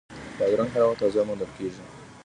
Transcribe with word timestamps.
بادرنګ 0.39 0.69
هر 0.73 0.83
وخت 0.85 0.97
تازه 1.01 1.21
موندل 1.27 1.51
کېږي. 1.57 1.81